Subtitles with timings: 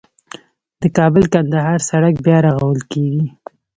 [0.81, 3.23] د کابل- کندهار سړک بیا رغول کیږي